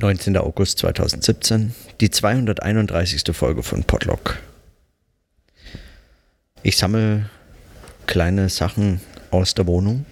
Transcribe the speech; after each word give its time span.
19. 0.00 0.36
August 0.36 0.78
2017, 0.78 1.74
die 2.00 2.08
231. 2.08 3.34
Folge 3.34 3.64
von 3.64 3.82
Podlock. 3.82 4.38
Ich 6.62 6.76
sammle 6.76 7.28
kleine 8.06 8.48
Sachen 8.48 9.00
aus 9.32 9.54
der 9.54 9.66
Wohnung 9.66 10.06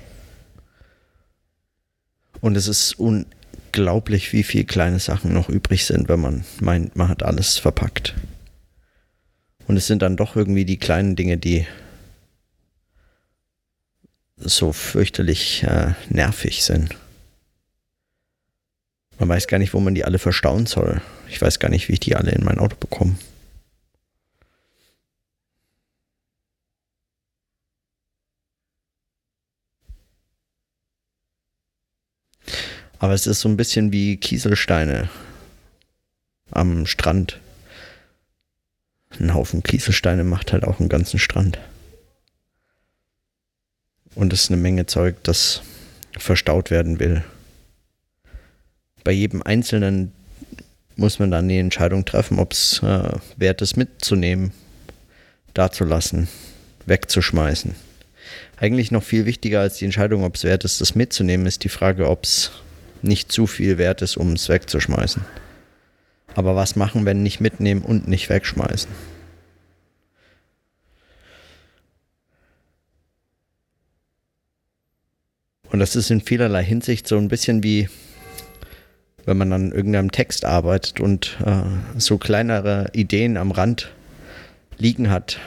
und 2.41 2.57
es 2.57 2.67
ist 2.67 2.99
unglaublich, 2.99 4.33
wie 4.33 4.43
viele 4.43 4.64
kleine 4.64 4.99
Sachen 4.99 5.33
noch 5.33 5.49
übrig 5.49 5.87
sind, 5.87 6.09
wenn 6.09 6.21
man 6.21 6.45
meint, 6.59 6.97
man 6.97 7.09
hat 7.09 7.23
alles 7.23 7.59
verpackt. 7.59 8.17
Und 9.69 9.77
es 9.77 9.87
sind 9.87 10.03
dann 10.03 10.17
doch 10.17 10.35
irgendwie 10.35 10.65
die 10.65 10.79
kleinen 10.79 11.15
Dinge, 11.15 11.39
die 11.39 11.65
so 14.35 14.73
fürchterlich 14.73 15.63
äh, 15.63 15.93
nervig 16.09 16.65
sind. 16.65 16.97
Man 19.19 19.28
weiß 19.30 19.46
gar 19.46 19.59
nicht, 19.59 19.73
wo 19.73 19.80
man 19.80 19.95
die 19.95 20.05
alle 20.05 20.19
verstauen 20.19 20.66
soll. 20.66 21.01
Ich 21.29 21.41
weiß 21.41 21.59
gar 21.59 21.69
nicht, 21.69 21.88
wie 21.88 21.95
ich 21.95 22.01
die 22.01 22.16
alle 22.16 22.33
in 22.33 22.45
mein 22.45 22.59
Auto 22.59 22.77
bekomme. 22.77 23.16
Aber 32.98 33.12
es 33.12 33.27
ist 33.27 33.41
so 33.41 33.48
ein 33.48 33.57
bisschen 33.57 33.93
wie 33.93 34.16
Kieselsteine 34.16 35.09
am 36.51 36.87
Strand. 36.87 37.41
Ein 39.19 39.35
Haufen 39.35 39.62
Kieselsteine 39.62 40.24
macht 40.24 40.52
halt 40.52 40.65
auch 40.65 40.80
einen 40.80 40.88
ganzen 40.88 41.19
Strand. 41.19 41.59
Und 44.15 44.33
es 44.33 44.45
ist 44.45 44.51
eine 44.51 44.60
Menge 44.60 44.87
Zeug, 44.87 45.16
das 45.24 45.62
verstaut 46.19 46.71
werden 46.71 46.98
will 46.98 47.23
bei 49.06 49.12
jedem 49.12 49.41
Einzelnen 49.41 50.12
muss 50.96 51.20
man 51.20 51.30
dann 51.30 51.48
die 51.48 51.59
Entscheidung 51.59 52.05
treffen, 52.05 52.41
ob 52.41 52.52
es 52.52 52.83
äh, 52.83 53.12
wert 53.37 53.63
ist, 53.63 53.76
mitzunehmen, 53.76 54.51
dazulassen, 55.54 56.26
wegzuschmeißen. 56.87 57.76
Eigentlich 58.57 58.90
noch 58.90 59.04
viel 59.04 59.24
wichtiger 59.24 59.60
als 59.60 59.76
die 59.76 59.85
Entscheidung, 59.85 60.24
ob 60.24 60.35
es 60.35 60.43
wert 60.43 60.65
ist, 60.65 60.80
das 60.80 60.96
mitzunehmen, 60.96 61.46
ist 61.46 61.63
die 61.63 61.68
Frage, 61.68 62.10
ob 62.10 62.24
es 62.24 62.51
nicht 63.01 63.30
zu 63.30 63.46
viel 63.46 63.79
wert 63.79 64.02
ist, 64.02 64.16
um 64.16 64.32
es 64.32 64.48
wegzuschmeißen. 64.48 65.24
Aber 66.34 66.56
was 66.56 66.74
machen, 66.74 67.04
wenn 67.04 67.22
nicht 67.22 67.38
mitnehmen 67.38 67.82
und 67.82 68.08
nicht 68.08 68.28
wegschmeißen? 68.28 68.91
Und 75.70 75.78
das 75.78 75.94
ist 75.94 76.10
in 76.10 76.22
vielerlei 76.22 76.64
Hinsicht 76.64 77.06
so 77.06 77.16
ein 77.18 77.28
bisschen 77.28 77.62
wie 77.62 77.88
wenn 79.27 79.36
man 79.36 79.52
an 79.52 79.72
irgendeinem 79.72 80.12
Text 80.12 80.44
arbeitet 80.44 81.00
und 81.00 81.36
äh, 81.44 81.98
so 81.98 82.16
kleinere 82.16 82.91
Ideen 82.92 83.36
am 83.36 83.50
Rand 83.50 83.92
liegen 84.78 85.10
hat, 85.10 85.38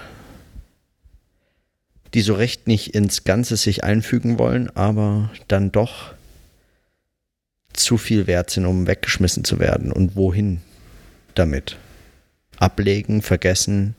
die 2.14 2.22
so 2.22 2.34
recht 2.34 2.68
nicht 2.68 2.94
ins 2.94 3.24
Ganze 3.24 3.56
sich 3.56 3.84
einfügen 3.84 4.38
wollen, 4.38 4.70
aber 4.76 5.32
dann 5.48 5.72
doch 5.72 6.14
zu 7.74 7.98
viel 7.98 8.28
wert 8.28 8.50
sind, 8.50 8.66
um 8.66 8.88
weggeschmissen 8.88 9.44
zu 9.44 9.60
werden. 9.60 9.92
Und 9.92 10.16
wohin 10.16 10.62
damit? 11.36 11.78
Ablegen, 12.58 13.22
vergessen, 13.22 13.96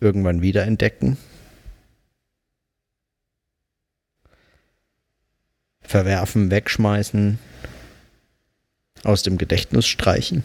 irgendwann 0.00 0.42
wiederentdecken? 0.42 1.16
Verwerfen, 5.90 6.52
wegschmeißen, 6.52 7.40
aus 9.02 9.24
dem 9.24 9.38
Gedächtnis 9.38 9.88
streichen? 9.88 10.44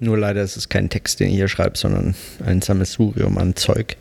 Nur 0.00 0.18
leider 0.18 0.42
ist 0.42 0.56
es 0.56 0.68
kein 0.68 0.90
Text, 0.90 1.20
den 1.20 1.28
ich 1.28 1.34
hier 1.36 1.46
schreibe, 1.46 1.78
sondern 1.78 2.16
ein 2.44 2.60
Sammelsurium 2.60 3.38
an 3.38 3.54
Zeug. 3.54 3.96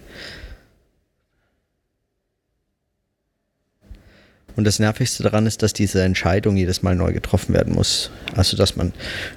Und 4.56 4.63
das 4.63 4.79
Nervigste 4.79 5.22
daran 5.22 5.45
ist, 5.45 5.62
dass 5.62 5.73
diese 5.73 6.01
Entscheidung 6.01 6.57
jedes 6.57 6.81
Mal 6.81 6.95
neu 6.95 7.13
getroffen 7.13 7.53
werden 7.53 7.75
muss. 7.75 8.09
Also, 8.35 8.57
dass 8.57 8.75
man 8.75 8.91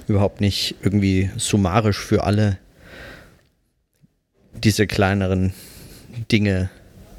überhaupt 0.07 0.41
nicht 0.41 0.77
irgendwie 0.81 1.29
summarisch 1.37 1.99
für 1.99 2.23
alle 2.23 2.57
diese 4.63 4.87
kleineren 4.87 5.53
Dinge, 6.31 6.69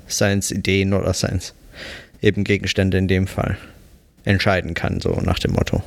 seien 0.06 0.40
es 0.40 0.50
Ideen 0.50 0.92
oder 0.92 1.14
seien 1.14 1.36
es 1.36 1.54
eben 2.20 2.44
Gegenstände 2.44 2.98
in 2.98 3.08
dem 3.08 3.26
Fall, 3.26 3.56
entscheiden 4.24 4.74
kann, 4.74 5.00
so 5.00 5.20
nach 5.20 5.38
dem 5.38 5.52
Motto. 5.52 5.82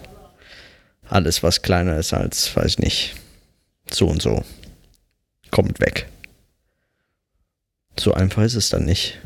Alles, 1.09 1.44
was 1.44 1.62
kleiner 1.62 1.97
ist 1.97 2.14
als, 2.14 2.56
weiß 2.56 2.66
ich 2.66 2.80
nicht, 2.80 3.16
so 3.91 4.08
und 4.08 4.22
so, 4.22 4.44
kommt 5.52 5.80
weg. 5.80 6.08
So 8.00 8.14
einfach 8.14 8.44
ist 8.44 8.56
es 8.56 8.70
dann 8.70 8.85
nicht. 8.85 9.20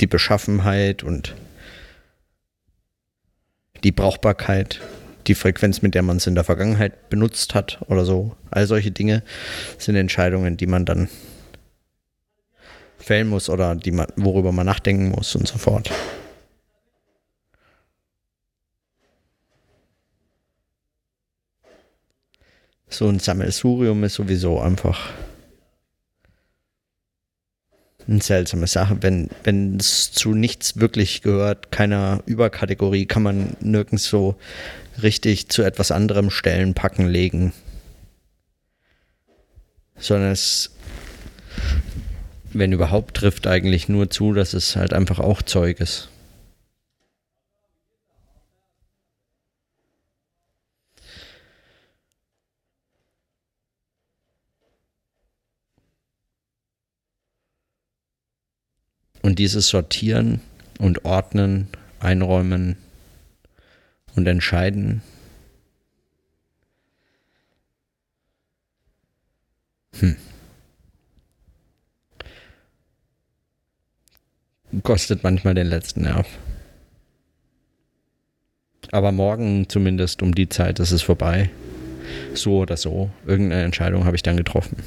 Die 0.00 0.06
Beschaffenheit 0.06 1.02
und 1.02 1.34
die 3.84 3.92
Brauchbarkeit, 3.92 4.80
die 5.26 5.34
Frequenz, 5.34 5.82
mit 5.82 5.94
der 5.94 6.02
man 6.02 6.18
es 6.18 6.26
in 6.26 6.34
der 6.34 6.44
Vergangenheit 6.44 7.08
benutzt 7.10 7.54
hat 7.54 7.78
oder 7.88 8.04
so, 8.04 8.36
all 8.50 8.66
solche 8.66 8.90
Dinge 8.90 9.22
sind 9.78 9.96
Entscheidungen, 9.96 10.56
die 10.56 10.66
man 10.66 10.84
dann 10.84 11.08
fällen 12.98 13.28
muss 13.28 13.48
oder 13.48 13.74
die 13.74 13.92
man, 13.92 14.08
worüber 14.16 14.52
man 14.52 14.66
nachdenken 14.66 15.10
muss 15.10 15.34
und 15.34 15.46
so 15.46 15.58
fort. 15.58 15.90
So 22.88 23.08
ein 23.08 23.18
Sammelsurium 23.18 24.04
ist 24.04 24.14
sowieso 24.14 24.60
einfach 24.60 25.10
eine 28.08 28.20
seltsame 28.20 28.66
Sache. 28.66 28.98
Wenn, 29.00 29.28
wenn 29.44 29.76
es 29.76 30.12
zu 30.12 30.34
nichts 30.34 30.78
wirklich 30.78 31.22
gehört, 31.22 31.72
keiner 31.72 32.22
Überkategorie, 32.26 33.06
kann 33.06 33.22
man 33.22 33.56
nirgends 33.60 34.04
so 34.04 34.36
richtig 35.02 35.48
zu 35.48 35.62
etwas 35.62 35.90
anderem 35.90 36.30
stellen, 36.30 36.74
packen, 36.74 37.06
legen. 37.08 37.52
Sondern 39.98 40.32
es 40.32 40.70
wenn 42.58 42.72
überhaupt, 42.72 43.18
trifft 43.18 43.46
eigentlich 43.46 43.88
nur 43.88 44.10
zu, 44.10 44.32
dass 44.32 44.54
es 44.54 44.76
halt 44.76 44.92
einfach 44.92 45.18
auch 45.18 45.42
Zeug 45.42 45.80
ist. 45.80 46.08
Und 59.26 59.40
dieses 59.40 59.66
Sortieren 59.66 60.40
und 60.78 61.04
Ordnen, 61.04 61.66
Einräumen 61.98 62.76
und 64.14 64.24
Entscheiden. 64.28 65.02
Hm. 69.98 70.14
kostet 74.84 75.24
manchmal 75.24 75.54
den 75.54 75.66
letzten 75.66 76.02
Nerv. 76.02 76.28
Aber 78.92 79.10
morgen 79.10 79.68
zumindest 79.68 80.22
um 80.22 80.36
die 80.36 80.48
Zeit 80.48 80.78
ist 80.78 80.92
es 80.92 81.02
vorbei. 81.02 81.50
So 82.32 82.58
oder 82.58 82.76
so. 82.76 83.10
Irgendeine 83.26 83.64
Entscheidung 83.64 84.04
habe 84.04 84.14
ich 84.14 84.22
dann 84.22 84.36
getroffen. 84.36 84.84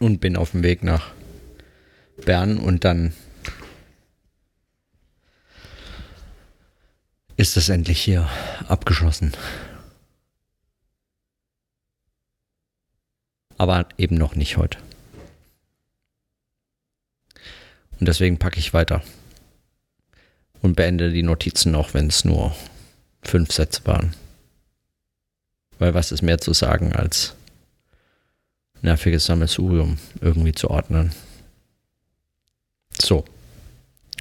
Und 0.00 0.20
bin 0.20 0.36
auf 0.36 0.50
dem 0.50 0.62
Weg 0.62 0.84
nach 0.84 1.14
Bern 2.26 2.58
und 2.58 2.84
dann 2.84 3.14
ist 7.38 7.56
es 7.56 7.70
endlich 7.70 8.02
hier 8.02 8.28
abgeschlossen. 8.68 9.32
Aber 13.56 13.88
eben 13.96 14.16
noch 14.16 14.34
nicht 14.34 14.58
heute. 14.58 14.78
Und 17.98 18.06
deswegen 18.08 18.38
packe 18.38 18.58
ich 18.58 18.74
weiter. 18.74 19.02
Und 20.60 20.76
beende 20.76 21.12
die 21.12 21.22
Notizen 21.22 21.74
auch, 21.74 21.94
wenn 21.94 22.08
es 22.08 22.24
nur 22.24 22.54
fünf 23.22 23.52
Sätze 23.52 23.82
waren. 23.86 24.14
Weil 25.78 25.94
was 25.94 26.12
ist 26.12 26.22
mehr 26.22 26.38
zu 26.38 26.52
sagen 26.52 26.94
als 26.94 27.34
nerviges 28.82 29.26
Sammelsurium 29.26 29.98
irgendwie 30.20 30.52
zu 30.52 30.70
ordnen. 30.70 31.14
So. 33.06 33.24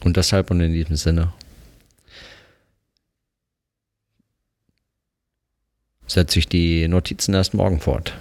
Und 0.03 0.15
deshalb 0.15 0.51
und 0.51 0.61
in 0.61 0.71
diesem 0.71 0.95
Sinne 0.95 1.33
setze 6.05 6.37
ich 6.37 6.47
die 6.47 6.87
Notizen 6.87 7.33
erst 7.33 7.55
morgen 7.55 7.79
fort. 7.79 8.13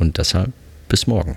Und 0.00 0.18
deshalb 0.18 0.52
bis 0.88 1.06
morgen. 1.06 1.36